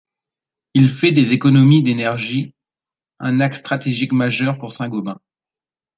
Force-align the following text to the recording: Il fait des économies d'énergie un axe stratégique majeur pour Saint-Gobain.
Il 0.73 0.89
fait 0.89 1.11
des 1.11 1.33
économies 1.33 1.83
d'énergie 1.83 2.55
un 3.19 3.39
axe 3.39 3.59
stratégique 3.59 4.13
majeur 4.13 4.57
pour 4.57 4.73
Saint-Gobain. 4.73 5.21